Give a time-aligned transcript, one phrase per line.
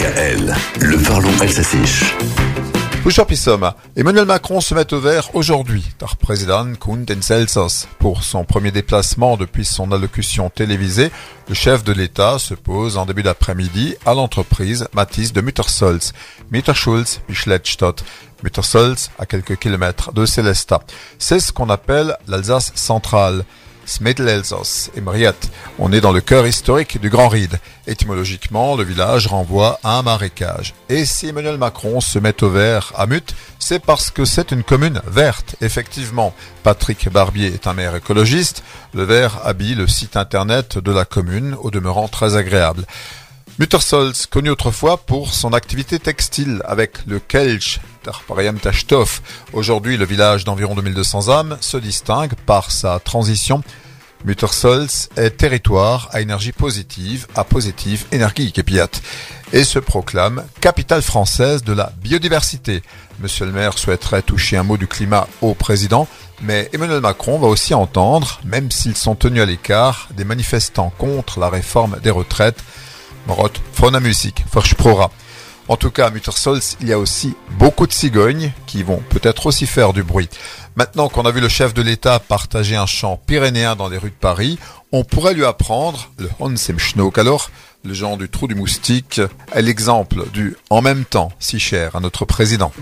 [0.00, 2.14] DKL, le parlons Elsassisch.
[3.04, 3.76] Buschoppisoma.
[3.96, 5.84] Emmanuel Macron se met au vert aujourd'hui,
[6.78, 7.86] kommt ins Elsass.
[7.98, 11.10] Pour son premier déplacement depuis son allocution télévisée,
[11.48, 16.14] le chef de l'État se pose en début d'après-midi à l'entreprise Matisse de Muttersolz.
[16.50, 18.02] Mitterschulz, Bischlettstadt.
[18.42, 20.80] Muttersolz, à quelques kilomètres de Célestat.
[21.18, 23.44] C'est ce qu'on appelle l'Alsace centrale.
[25.78, 27.58] On est dans le cœur historique du Grand Ride.
[27.86, 30.74] Étymologiquement, le village renvoie à un marécage.
[30.88, 34.62] Et si Emmanuel Macron se met au vert à Mut, c'est parce que c'est une
[34.62, 36.34] commune verte, effectivement.
[36.62, 38.62] Patrick Barbier est un maire écologiste.
[38.94, 42.86] Le vert habille le site internet de la commune, au demeurant très agréable.
[43.60, 47.78] Muttersolz, connu autrefois pour son activité textile avec le Kelch.
[49.52, 53.62] Aujourd'hui, le village d'environ 2200 âmes se distingue par sa transition.
[54.24, 58.52] Muttersolz est territoire à énergie positive, à positive énergie
[59.52, 62.82] et se proclame capitale française de la biodiversité.
[63.20, 66.06] Monsieur le maire souhaiterait toucher un mot du climat au président,
[66.42, 71.40] mais Emmanuel Macron va aussi entendre, même s'ils sont tenus à l'écart, des manifestants contre
[71.40, 72.62] la réforme des retraites
[73.26, 73.50] Morot,
[74.00, 74.44] Music,
[74.76, 75.10] Prora.
[75.70, 79.46] En tout cas, à Muttersolz, il y a aussi beaucoup de cigognes qui vont peut-être
[79.46, 80.28] aussi faire du bruit.
[80.74, 84.10] Maintenant qu'on a vu le chef de l'État partager un chant pyrénéen dans les rues
[84.10, 84.58] de Paris,
[84.90, 87.52] on pourrait lui apprendre le Honsem Schnook alors,
[87.84, 89.20] le genre du trou du moustique,
[89.52, 92.72] est l'exemple du en même temps si cher à notre président.